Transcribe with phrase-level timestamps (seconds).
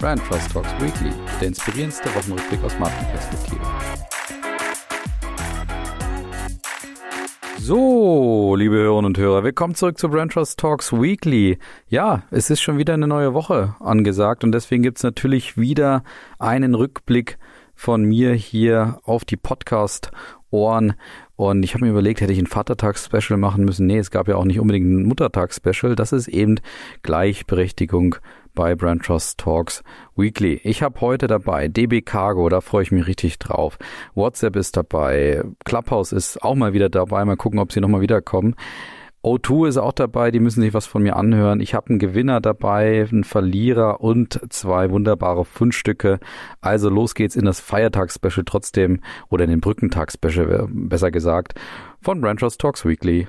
[0.00, 3.60] Brand Trust Talks Weekly, der inspirierendste Wochenrückblick aus Markenperspektive.
[7.58, 11.58] So, liebe Hörerinnen und Hörer, willkommen zurück zu Brand Trust Talks Weekly.
[11.88, 16.04] Ja, es ist schon wieder eine neue Woche angesagt und deswegen gibt es natürlich wieder
[16.38, 17.36] einen Rückblick
[17.74, 20.94] von mir hier auf die Podcast-Ohren.
[21.34, 23.86] Und ich habe mir überlegt, hätte ich ein Vatertags-Special machen müssen.
[23.86, 25.96] Nee, es gab ja auch nicht unbedingt ein Muttertags-Special.
[25.96, 26.60] Das ist eben
[27.02, 28.16] Gleichberechtigung
[28.58, 29.84] bei Brand Trust Talks
[30.16, 30.60] Weekly.
[30.64, 33.78] Ich habe heute dabei DB Cargo, da freue ich mich richtig drauf.
[34.16, 38.56] WhatsApp ist dabei, Clubhouse ist auch mal wieder dabei, mal gucken, ob sie nochmal wiederkommen.
[39.22, 41.60] O2 ist auch dabei, die müssen sich was von mir anhören.
[41.60, 46.18] Ich habe einen Gewinner dabei, einen Verlierer und zwei wunderbare Fundstücke.
[46.60, 51.54] Also los geht's in das Feiertagsspecial trotzdem oder in den Brückentagsspecial, besser gesagt,
[52.00, 53.28] von Trust Talks Weekly.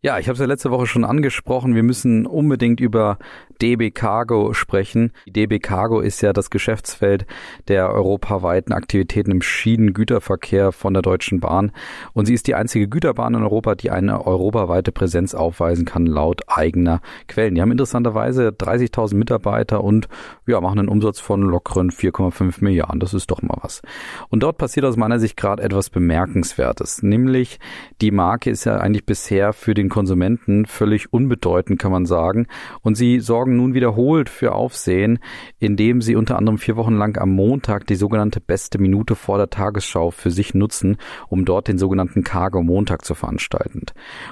[0.00, 1.74] Ja, ich habe es ja letzte Woche schon angesprochen.
[1.74, 3.18] Wir müssen unbedingt über
[3.60, 5.10] DB Cargo sprechen.
[5.26, 7.26] DB Cargo ist ja das Geschäftsfeld
[7.66, 11.72] der europaweiten Aktivitäten im Schienengüterverkehr von der Deutschen Bahn.
[12.12, 16.42] Und sie ist die einzige Güterbahn in Europa, die eine europaweite Präsenz aufweisen kann, laut
[16.46, 17.56] eigener Quellen.
[17.56, 20.06] Die haben interessanterweise 30.000 Mitarbeiter und
[20.46, 23.00] ja, machen einen Umsatz von lockeren 4,5 Milliarden.
[23.00, 23.82] Das ist doch mal was.
[24.28, 27.02] Und dort passiert aus meiner Sicht gerade etwas Bemerkenswertes.
[27.02, 27.58] Nämlich
[28.00, 32.46] die Marke ist ja eigentlich bisher für den Konsumenten völlig unbedeutend, kann man sagen.
[32.82, 35.18] Und sie sorgen nun wiederholt für Aufsehen,
[35.58, 39.50] indem sie unter anderem vier Wochen lang am Montag die sogenannte beste Minute vor der
[39.50, 40.96] Tagesschau für sich nutzen,
[41.28, 43.82] um dort den sogenannten Cargo Montag zu veranstalten.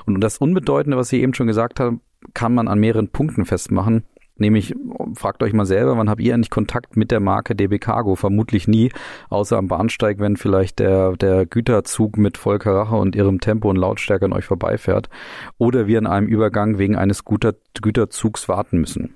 [0.05, 2.01] Und das Unbedeutende, was Sie eben schon gesagt haben,
[2.35, 4.05] kann man an mehreren Punkten festmachen.
[4.39, 4.75] Nämlich,
[5.15, 8.17] fragt euch mal selber, wann habt ihr eigentlich Kontakt mit der Marke DB Cargo?
[8.17, 8.93] Vermutlich nie,
[9.31, 13.77] außer am Bahnsteig, wenn vielleicht der, der Güterzug mit Volker Rache und ihrem Tempo und
[13.77, 15.09] Lautstärke an euch vorbeifährt.
[15.57, 19.15] Oder wir an einem Übergang wegen eines Güter, Güterzugs warten müssen.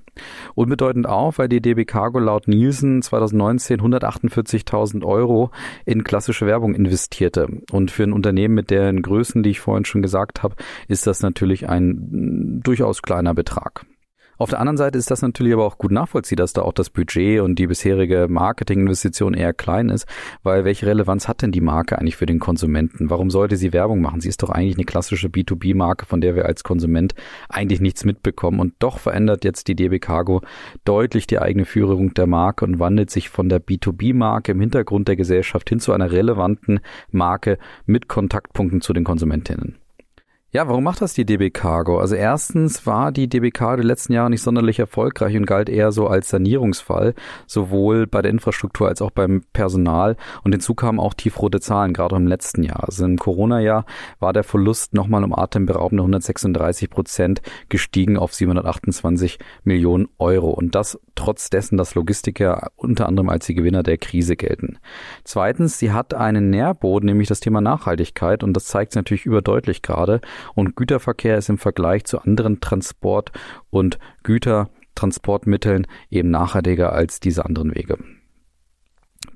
[0.54, 5.50] Unbedeutend auch, weil die DB Cargo laut Nielsen 2019 148.000 Euro
[5.84, 7.48] in klassische Werbung investierte.
[7.70, 10.56] Und für ein Unternehmen mit den Größen, die ich vorhin schon gesagt habe,
[10.88, 13.84] ist das natürlich ein durchaus kleiner Betrag.
[14.40, 16.88] Auf der anderen Seite ist das natürlich aber auch gut nachvollziehbar, dass da auch das
[16.88, 20.06] Budget und die bisherige Marketinginvestition eher klein ist,
[20.42, 23.10] weil welche Relevanz hat denn die Marke eigentlich für den Konsumenten?
[23.10, 24.22] Warum sollte sie Werbung machen?
[24.22, 27.14] Sie ist doch eigentlich eine klassische B2B-Marke, von der wir als Konsument
[27.50, 28.60] eigentlich nichts mitbekommen.
[28.60, 30.40] Und doch verändert jetzt die DB Cargo
[30.86, 35.16] deutlich die eigene Führung der Marke und wandelt sich von der B2B-Marke im Hintergrund der
[35.16, 36.80] Gesellschaft hin zu einer relevanten
[37.10, 39.76] Marke mit Kontaktpunkten zu den Konsumentinnen.
[40.52, 42.00] Ja, warum macht das die DB Cargo?
[42.00, 45.92] Also erstens war die DB Cargo die letzten Jahre nicht sonderlich erfolgreich und galt eher
[45.92, 47.14] so als Sanierungsfall,
[47.46, 50.16] sowohl bei der Infrastruktur als auch beim Personal.
[50.42, 52.82] Und hinzu kamen auch tiefrote Zahlen, gerade im letzten Jahr.
[52.82, 53.84] Also im Corona-Jahr
[54.18, 60.50] war der Verlust nochmal um atemberaubende 136 Prozent gestiegen auf 728 Millionen Euro.
[60.50, 64.78] Und das trotz dessen, dass Logistiker unter anderem als die Gewinner der Krise gelten.
[65.22, 68.42] Zweitens, sie hat einen Nährboden, nämlich das Thema Nachhaltigkeit.
[68.42, 70.20] Und das zeigt natürlich überdeutlich gerade
[70.54, 73.32] und Güterverkehr ist im Vergleich zu anderen Transport-
[73.70, 77.98] und Gütertransportmitteln eben nachhaltiger als diese anderen Wege.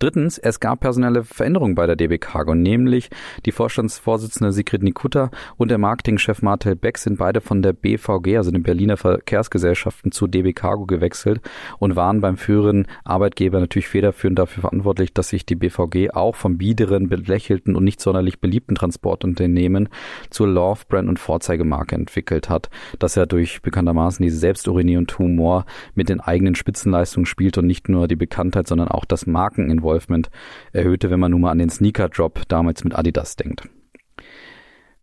[0.04, 3.08] Drittens, es gab personelle Veränderungen bei der DB Cargo, nämlich
[3.46, 8.50] die Vorstandsvorsitzende Sigrid Nikutta und der Marketingchef Martel Beck sind beide von der BVG, also
[8.50, 11.40] den Berliner Verkehrsgesellschaften, zu DB Cargo gewechselt
[11.78, 16.58] und waren beim früheren Arbeitgeber natürlich federführend dafür verantwortlich, dass sich die BVG auch vom
[16.58, 19.88] biederen, belächelten und nicht sonderlich beliebten Transportunternehmen
[20.28, 25.64] zur Love Brand und Vorzeigemarke entwickelt hat, dass er durch bekanntermaßen diese Selbstironie und Humor
[25.94, 30.30] mit den eigenen Spitzenleistungen spielt und nicht nur die Bekanntheit, sondern auch das Markeninvolvement Involvement
[30.72, 33.68] erhöhte, wenn man nun mal an den Sneaker-Drop damals mit Adidas denkt.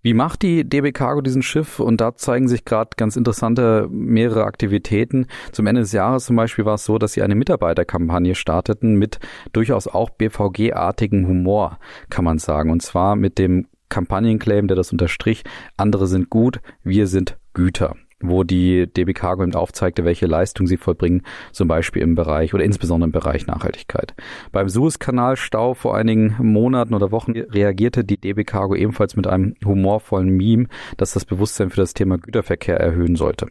[0.03, 1.79] Wie macht die DB Cargo diesen Schiff?
[1.79, 5.27] Und da zeigen sich gerade ganz interessante mehrere Aktivitäten.
[5.51, 9.19] Zum Ende des Jahres zum Beispiel war es so, dass sie eine Mitarbeiterkampagne starteten mit
[9.53, 11.77] durchaus auch BVG-artigem Humor,
[12.09, 12.71] kann man sagen.
[12.71, 15.43] Und zwar mit dem Kampagnenclaim, der das unterstrich,
[15.77, 20.77] andere sind gut, wir sind Güter wo die DB Cargo eben aufzeigte, welche Leistung sie
[20.77, 24.13] vollbringen, zum Beispiel im Bereich oder insbesondere im Bereich Nachhaltigkeit.
[24.51, 30.29] Beim Suezkanalstau vor einigen Monaten oder Wochen reagierte die DB Cargo ebenfalls mit einem humorvollen
[30.29, 33.47] Meme, das das Bewusstsein für das Thema Güterverkehr erhöhen sollte.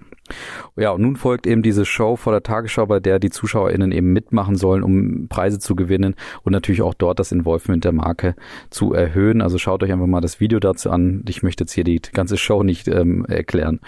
[0.77, 4.13] Ja, und nun folgt eben diese Show vor der Tagesschau, bei der die ZuschauerInnen eben
[4.13, 8.35] mitmachen sollen, um Preise zu gewinnen und natürlich auch dort das Involvement der Marke
[8.71, 9.41] zu erhöhen.
[9.41, 11.25] Also schaut euch einfach mal das Video dazu an.
[11.29, 13.81] Ich möchte jetzt hier die ganze Show nicht ähm, erklären.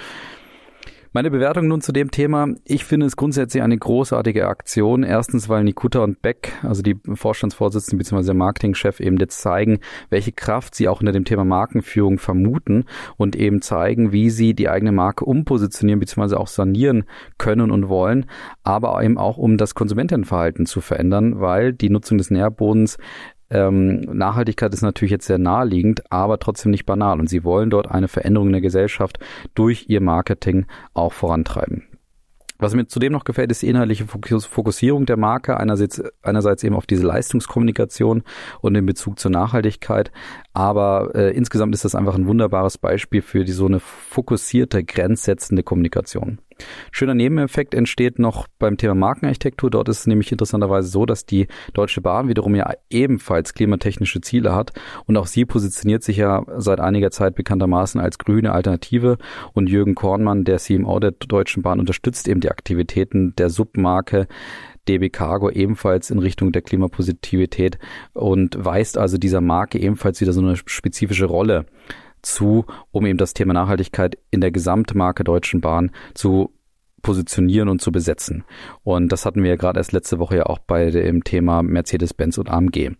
[1.14, 2.49] Meine Bewertung nun zu dem Thema.
[2.64, 5.03] Ich finde es grundsätzlich eine großartige Aktion.
[5.03, 8.25] Erstens, weil Nikuta und Beck, also die Vorstandsvorsitzenden bzw.
[8.25, 12.87] der Marketingchef eben jetzt zeigen, welche Kraft sie auch unter dem Thema Markenführung vermuten
[13.19, 16.37] und eben zeigen, wie sie die eigene Marke umpositionieren bzw.
[16.37, 17.05] auch sanieren
[17.37, 18.25] können und wollen,
[18.62, 22.97] aber eben auch um das Konsumentenverhalten zu verändern, weil die Nutzung des Nährbodens
[23.52, 27.20] ähm, Nachhaltigkeit ist natürlich jetzt sehr naheliegend, aber trotzdem nicht banal.
[27.20, 29.19] Und sie wollen dort eine Veränderung in der Gesellschaft
[29.54, 31.84] durch ihr Marketing auch vorantreiben.
[32.62, 35.56] Was mir zudem noch gefällt, ist die inhaltliche Fokussierung der Marke.
[35.56, 38.22] Einerseits, einerseits eben auf diese Leistungskommunikation
[38.60, 40.12] und den Bezug zur Nachhaltigkeit.
[40.52, 45.64] Aber äh, insgesamt ist das einfach ein wunderbares Beispiel für die so eine fokussierte, grenzsetzende
[45.64, 46.38] Kommunikation.
[46.90, 49.70] Schöner Nebeneffekt entsteht noch beim Thema Markenarchitektur.
[49.70, 54.54] Dort ist es nämlich interessanterweise so, dass die Deutsche Bahn wiederum ja ebenfalls klimatechnische Ziele
[54.54, 54.72] hat
[55.06, 59.19] und auch sie positioniert sich ja seit einiger Zeit bekanntermaßen als grüne Alternative
[59.52, 64.26] und Jürgen Kornmann, der CMO der Deutschen Bahn, unterstützt eben die Aktivitäten der Submarke
[64.88, 67.78] DB Cargo ebenfalls in Richtung der Klimapositivität
[68.12, 71.66] und weist also dieser Marke ebenfalls wieder so eine spezifische Rolle
[72.22, 76.50] zu, um eben das Thema Nachhaltigkeit in der Gesamtmarke Deutschen Bahn zu
[77.02, 78.44] positionieren und zu besetzen.
[78.84, 82.38] Und das hatten wir ja gerade erst letzte Woche ja auch bei dem Thema Mercedes-Benz
[82.38, 82.92] und AMG.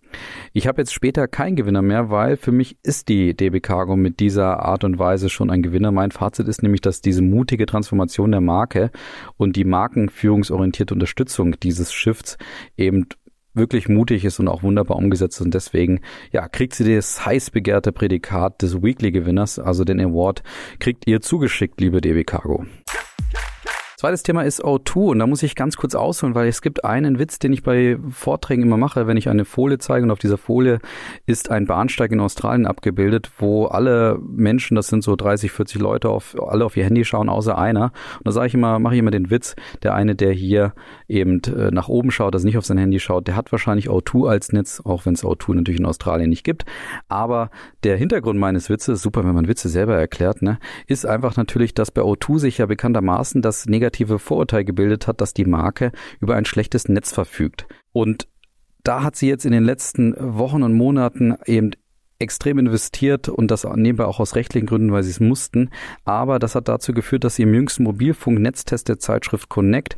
[0.53, 4.21] Ich habe jetzt später keinen Gewinner mehr, weil für mich ist die DB Cargo mit
[4.21, 5.93] dieser Art und Weise schon ein Gewinner.
[5.93, 8.91] Mein Fazit ist nämlich, dass diese mutige Transformation der Marke
[9.37, 12.37] und die markenführungsorientierte Unterstützung dieses Shifts
[12.77, 13.07] eben
[13.55, 15.47] wirklich mutig ist und auch wunderbar umgesetzt ist.
[15.47, 16.01] Und deswegen,
[16.33, 20.43] ja, kriegt sie das heiß begehrte Prädikat des Weekly-Gewinners, also den Award,
[20.79, 22.65] kriegt ihr zugeschickt, liebe DB Cargo.
[24.03, 27.21] Zweites Thema ist O2 und da muss ich ganz kurz ausholen, weil es gibt einen
[27.21, 30.39] Witz, den ich bei Vorträgen immer mache, wenn ich eine Folie zeige und auf dieser
[30.39, 30.81] Folie
[31.27, 36.09] ist ein Bahnsteig in Australien abgebildet, wo alle Menschen, das sind so 30, 40 Leute,
[36.09, 37.93] auf, alle auf ihr Handy schauen, außer einer.
[38.19, 39.55] Und da sage ich immer, mache ich immer den Witz,
[39.85, 40.75] der eine, der hier
[41.07, 44.29] eben äh, nach oben schaut, also nicht auf sein Handy schaut, der hat wahrscheinlich O2
[44.29, 46.65] als Netz, auch wenn es O2 natürlich in Australien nicht gibt.
[47.07, 47.51] Aber
[47.85, 50.59] der Hintergrund meines Witzes, super, wenn man Witze selber erklärt, ne,
[50.89, 55.21] ist einfach natürlich, dass bei O2 sich ja bekanntermaßen das negative negative Vorurteil gebildet hat,
[55.21, 57.67] dass die Marke über ein schlechtes Netz verfügt.
[57.93, 58.27] Und
[58.85, 61.73] da hat sie jetzt in den letzten Wochen und Monaten eben
[62.19, 65.71] extrem investiert und das nebenbei auch aus rechtlichen Gründen, weil sie es mussten.
[66.05, 69.97] Aber das hat dazu geführt, dass sie im jüngsten Mobilfunk-Netztest der Zeitschrift Connect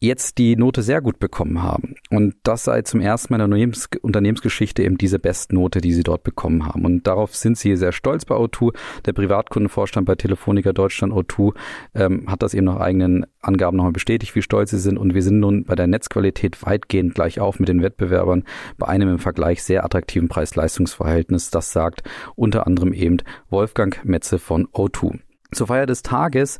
[0.00, 1.94] jetzt die Note sehr gut bekommen haben.
[2.10, 6.02] Und das sei zum ersten Mal in der Unternehmens Unternehmensgeschichte eben diese Bestnote, die sie
[6.02, 6.84] dort bekommen haben.
[6.84, 8.74] Und darauf sind sie sehr stolz bei O2.
[9.04, 11.54] Der Privatkundenvorstand bei Telefonica Deutschland O2
[11.94, 14.96] ähm, hat das eben nach eigenen Angaben nochmal bestätigt, wie stolz sie sind.
[14.96, 18.44] Und wir sind nun bei der Netzqualität weitgehend gleich auf mit den Wettbewerbern
[18.78, 21.50] bei einem im Vergleich sehr attraktiven Preis-Leistungs-Verhältnis.
[21.50, 22.02] Das sagt
[22.36, 23.18] unter anderem eben
[23.50, 25.18] Wolfgang Metze von O2.
[25.52, 26.58] Zur Feier des Tages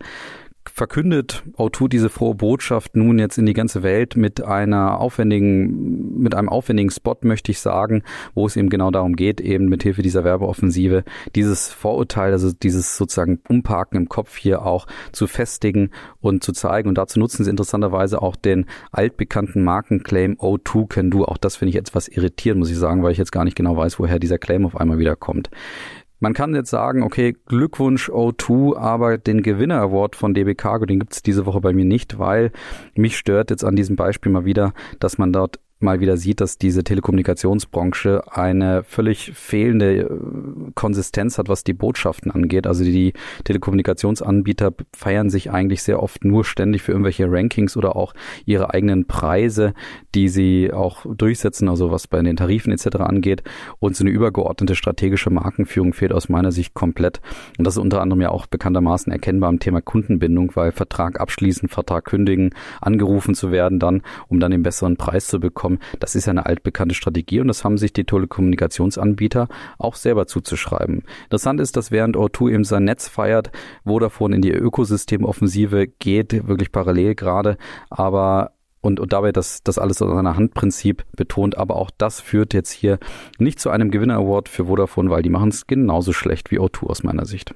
[0.67, 6.35] verkündet O2 diese frohe Botschaft nun jetzt in die ganze Welt mit einer aufwendigen, mit
[6.35, 8.03] einem aufwendigen Spot, möchte ich sagen,
[8.35, 11.05] wo es eben genau darum geht, eben mit Hilfe dieser Werbeoffensive
[11.35, 15.91] dieses Vorurteil, also dieses sozusagen Umparken im Kopf hier auch zu festigen
[16.21, 16.89] und zu zeigen.
[16.89, 21.25] Und dazu nutzen sie interessanterweise auch den altbekannten Markenclaim O2 can do.
[21.25, 23.77] Auch das finde ich etwas irritierend, muss ich sagen, weil ich jetzt gar nicht genau
[23.77, 25.51] weiß, woher dieser Claim auf einmal wieder kommt.
[26.21, 31.01] Man kann jetzt sagen, okay, Glückwunsch O2, aber den Gewinner Award von DB Cargo, den
[31.01, 32.53] gibt es diese Woche bei mir nicht, weil
[32.95, 36.59] mich stört jetzt an diesem Beispiel mal wieder, dass man dort mal wieder sieht, dass
[36.59, 40.09] diese Telekommunikationsbranche eine völlig fehlende äh,
[40.75, 42.67] Konsistenz hat, was die Botschaften angeht.
[42.67, 43.13] Also die
[43.45, 49.07] Telekommunikationsanbieter feiern sich eigentlich sehr oft nur ständig für irgendwelche Rankings oder auch ihre eigenen
[49.07, 49.75] Preise,
[50.15, 52.97] die sie auch durchsetzen, also was bei den Tarifen etc.
[52.97, 53.43] angeht.
[53.79, 57.21] Und so eine übergeordnete strategische Markenführung fehlt aus meiner Sicht komplett.
[57.59, 61.69] Und das ist unter anderem ja auch bekanntermaßen erkennbar im Thema Kundenbindung, weil Vertrag abschließen,
[61.69, 65.79] Vertrag kündigen, angerufen zu werden dann, um dann den besseren Preis zu bekommen, kommen.
[65.99, 69.49] Das ist eine altbekannte Strategie und das haben sich die Telekommunikationsanbieter
[69.79, 71.03] auch selber zuzuschreiben.
[71.25, 73.51] Interessant ist, dass während O2 eben sein Netz feiert,
[73.85, 77.57] Vodafone in die Ökosystemoffensive geht, wirklich parallel gerade,
[77.89, 81.59] aber und, und dabei das, das alles aus einer Handprinzip betont.
[81.59, 82.99] Aber auch das führt jetzt hier
[83.39, 87.03] nicht zu einem Gewinner-Award für Vodafone, weil die machen es genauso schlecht wie O2 aus
[87.03, 87.55] meiner Sicht.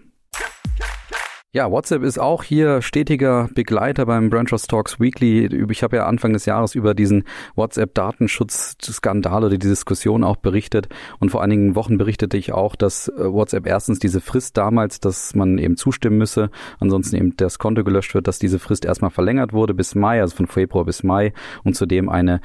[1.54, 5.46] Ja, WhatsApp ist auch hier stetiger Begleiter beim Branchos Talks Weekly.
[5.70, 7.23] Ich habe ja Anfang des Jahres über diesen
[7.54, 10.88] WhatsApp-Datenschutzskandal oder die Diskussion auch berichtet.
[11.20, 15.37] Und vor einigen Wochen berichtete ich auch, dass äh, WhatsApp erstens diese Frist damals, dass
[15.37, 19.52] man eben zustimmen müsse, ansonsten eben das Konto gelöscht wird, dass diese Frist erstmal verlängert
[19.52, 21.32] wurde bis Mai, also von Februar bis Mai
[21.62, 22.40] und zudem eine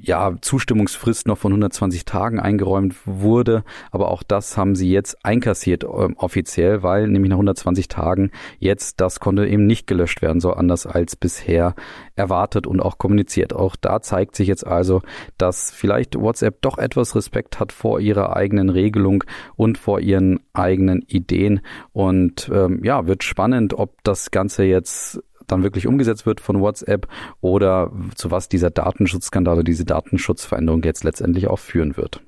[0.00, 3.62] ja, Zustimmungsfrist noch von 120 Tagen eingeräumt wurde.
[3.90, 9.00] Aber auch das haben sie jetzt einkassiert äh, offiziell, weil nämlich nach 120 Tagen jetzt
[9.00, 11.74] das Konto eben nicht gelöscht werden soll, anders als bisher
[12.16, 13.52] erwartet und auch kommuniziert.
[13.52, 15.02] Auch da zeigt sich jetzt also,
[15.38, 19.24] dass vielleicht WhatsApp doch etwas Respekt hat vor ihrer eigenen Regelung
[19.56, 21.60] und vor ihren eigenen Ideen.
[21.92, 27.08] Und ähm, ja, wird spannend, ob das Ganze jetzt dann wirklich umgesetzt wird von WhatsApp
[27.40, 32.20] oder zu was dieser Datenschutzskandal oder diese Datenschutzveränderung jetzt letztendlich auch führen wird.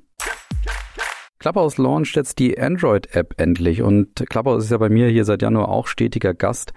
[1.44, 5.68] Clubhouse launcht jetzt die Android-App endlich und Clubhouse ist ja bei mir hier seit Januar
[5.68, 6.72] auch stetiger Gast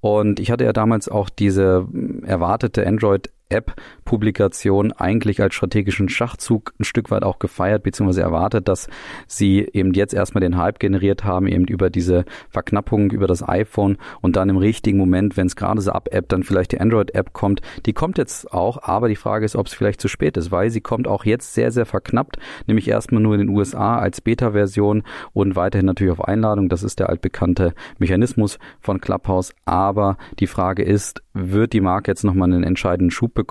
[0.00, 1.88] und ich hatte ja damals auch diese
[2.22, 8.20] erwartete Android App-Publikation eigentlich als strategischen Schachzug ein Stück weit auch gefeiert bzw.
[8.20, 8.88] erwartet, dass
[9.26, 13.98] sie eben jetzt erstmal den Hype generiert haben, eben über diese Verknappung über das iPhone
[14.20, 17.60] und dann im richtigen Moment, wenn es gerade so ab-App, dann vielleicht die Android-App kommt.
[17.86, 20.70] Die kommt jetzt auch, aber die Frage ist, ob es vielleicht zu spät ist, weil
[20.70, 25.02] sie kommt auch jetzt sehr, sehr verknappt, nämlich erstmal nur in den USA als Beta-Version
[25.32, 26.68] und weiterhin natürlich auf Einladung.
[26.68, 29.52] Das ist der altbekannte Mechanismus von Clubhouse.
[29.64, 33.41] Aber die Frage ist, wird die Marke jetzt nochmal einen entscheidenden Schub bekommen,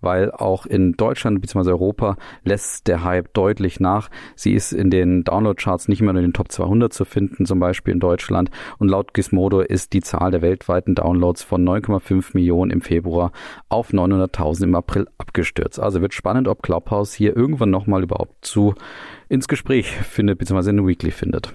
[0.00, 1.70] weil auch in Deutschland bzw.
[1.70, 4.10] Europa lässt der Hype deutlich nach.
[4.36, 7.94] Sie ist in den Download-Charts nicht mehr in den Top 200 zu finden, zum Beispiel
[7.94, 8.50] in Deutschland.
[8.78, 13.32] Und laut Gizmodo ist die Zahl der weltweiten Downloads von 9,5 Millionen im Februar
[13.68, 15.80] auf 900.000 im April abgestürzt.
[15.80, 18.74] Also wird spannend, ob Clubhouse hier irgendwann nochmal überhaupt zu
[19.28, 20.70] ins Gespräch findet, bzw.
[20.70, 21.54] in Weekly findet.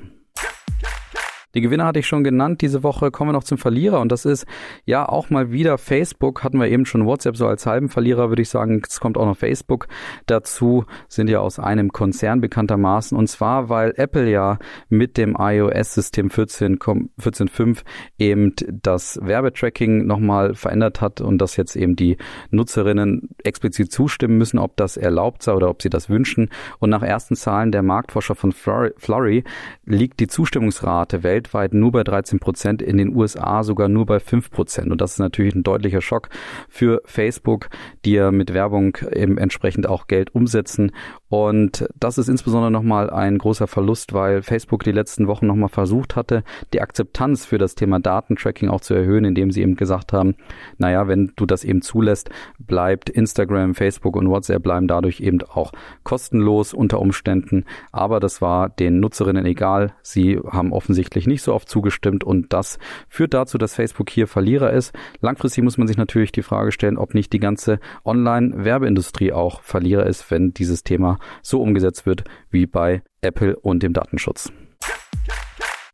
[1.55, 2.61] Die Gewinner hatte ich schon genannt.
[2.61, 4.45] Diese Woche kommen wir noch zum Verlierer und das ist
[4.85, 6.43] ja auch mal wieder Facebook.
[6.43, 8.83] Hatten wir eben schon WhatsApp so als halben Verlierer, würde ich sagen.
[8.87, 9.87] Es kommt auch noch Facebook
[10.27, 10.85] dazu.
[11.07, 16.77] Sind ja aus einem Konzern bekanntermaßen und zwar, weil Apple ja mit dem iOS-System 14,
[16.77, 17.79] 14.5
[18.19, 22.17] eben das Werbetracking nochmal verändert hat und dass jetzt eben die
[22.51, 26.49] Nutzerinnen explizit zustimmen müssen, ob das erlaubt sei oder ob sie das wünschen.
[26.77, 29.43] Und nach ersten Zahlen der Marktforscher von Flurry
[29.85, 34.19] liegt die Zustimmungsrate weltweit weltweit nur bei 13 Prozent, in den USA sogar nur bei
[34.19, 34.91] 5 Prozent.
[34.91, 36.29] Und das ist natürlich ein deutlicher Schock
[36.67, 37.69] für Facebook,
[38.03, 40.91] die ja mit Werbung eben entsprechend auch Geld umsetzen.
[41.29, 46.15] Und das ist insbesondere nochmal ein großer Verlust, weil Facebook die letzten Wochen nochmal versucht
[46.15, 46.43] hatte,
[46.73, 50.35] die Akzeptanz für das Thema Datentracking auch zu erhöhen, indem sie eben gesagt haben,
[50.77, 55.71] naja, wenn du das eben zulässt, bleibt Instagram, Facebook und WhatsApp bleiben dadurch eben auch
[56.03, 57.65] kostenlos unter Umständen.
[57.91, 59.93] Aber das war den Nutzerinnen egal.
[60.01, 64.71] Sie haben offensichtlich nicht so oft zugestimmt und das führt dazu, dass Facebook hier Verlierer
[64.73, 64.95] ist.
[65.21, 70.07] Langfristig muss man sich natürlich die Frage stellen, ob nicht die ganze Online-Werbeindustrie auch Verlierer
[70.07, 74.51] ist, wenn dieses Thema so umgesetzt wird wie bei Apple und dem Datenschutz.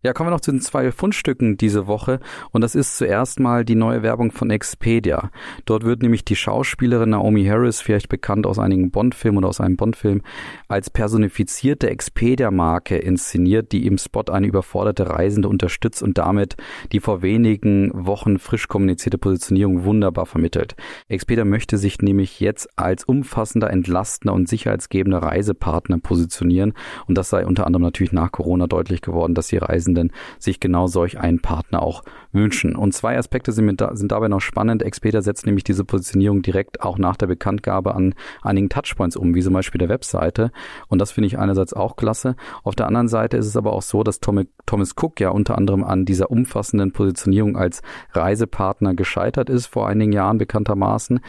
[0.05, 2.19] Ja, kommen wir noch zu den zwei Fundstücken diese Woche.
[2.51, 5.31] Und das ist zuerst mal die neue Werbung von Expedia.
[5.65, 9.77] Dort wird nämlich die Schauspielerin Naomi Harris, vielleicht bekannt aus einigen Bond-Filmen oder aus einem
[9.77, 10.21] Bond-Film,
[10.67, 16.55] als personifizierte Expedia-Marke inszeniert, die im Spot eine überforderte Reisende unterstützt und damit
[16.91, 20.75] die vor wenigen Wochen frisch kommunizierte Positionierung wunderbar vermittelt.
[21.07, 26.73] Expedia möchte sich nämlich jetzt als umfassender, entlastender und sicherheitsgebender Reisepartner positionieren.
[27.07, 30.59] Und das sei unter anderem natürlich nach Corona deutlich geworden, dass die Reisenden Reisenden sich
[30.59, 32.75] genau solch einen Partner auch wünschen.
[32.75, 34.83] Und zwei Aspekte sind, sind dabei noch spannend.
[34.83, 39.41] Expedia setzt nämlich diese Positionierung direkt auch nach der Bekanntgabe an einigen Touchpoints um, wie
[39.41, 40.51] zum Beispiel der Webseite.
[40.87, 42.35] Und das finde ich einerseits auch klasse.
[42.63, 45.83] Auf der anderen Seite ist es aber auch so, dass Thomas Cook ja unter anderem
[45.83, 51.21] an dieser umfassenden Positionierung als Reisepartner gescheitert ist, vor einigen Jahren bekanntermaßen.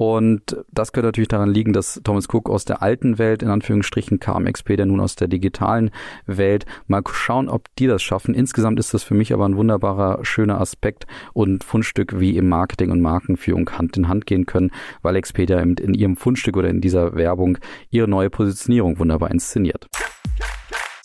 [0.00, 4.18] Und das könnte natürlich daran liegen, dass Thomas Cook aus der alten Welt, in Anführungsstrichen,
[4.18, 5.90] kam, Expedia nun aus der digitalen
[6.24, 6.64] Welt.
[6.86, 8.34] Mal schauen, ob die das schaffen.
[8.34, 12.92] Insgesamt ist das für mich aber ein wunderbarer, schöner Aspekt und Fundstück, wie im Marketing
[12.92, 14.70] und Markenführung Hand in Hand gehen können,
[15.02, 17.58] weil Expedia in ihrem Fundstück oder in dieser Werbung
[17.90, 19.86] ihre neue Positionierung wunderbar inszeniert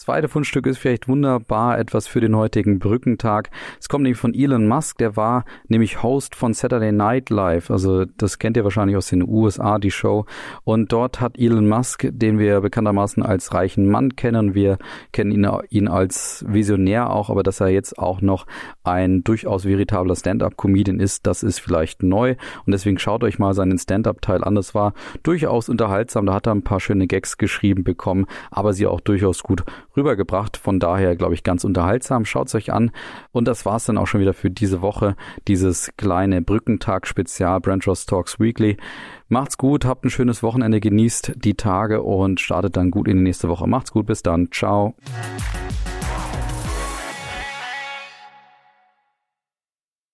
[0.05, 3.49] zweite Fundstück ist vielleicht wunderbar etwas für den heutigen Brückentag.
[3.79, 7.71] Es kommt nämlich von Elon Musk, der war nämlich Host von Saturday Night Live.
[7.71, 10.27] Also das kennt ihr wahrscheinlich aus den USA, die Show.
[10.63, 14.77] Und dort hat Elon Musk, den wir bekanntermaßen als reichen Mann kennen, wir
[15.11, 18.45] kennen ihn, ihn als Visionär auch, aber dass er jetzt auch noch
[18.83, 22.35] ein durchaus veritabler Stand-up-Comedian ist, das ist vielleicht neu.
[22.67, 24.53] Und deswegen schaut euch mal seinen Stand-up-Teil an.
[24.53, 24.93] Das war
[25.23, 26.27] durchaus unterhaltsam.
[26.27, 29.63] Da hat er ein paar schöne Gags geschrieben bekommen, aber sie auch durchaus gut
[29.95, 30.57] rübergebracht.
[30.57, 32.25] Von daher, glaube ich, ganz unterhaltsam.
[32.25, 32.91] Schaut es euch an.
[33.31, 35.15] Und das war's dann auch schon wieder für diese Woche.
[35.47, 38.77] Dieses kleine Brückentag-Spezial Brand Talks Weekly.
[39.27, 43.23] Macht's gut, habt ein schönes Wochenende, genießt die Tage und startet dann gut in die
[43.23, 43.67] nächste Woche.
[43.67, 44.49] Macht's gut, bis dann.
[44.51, 44.95] Ciao.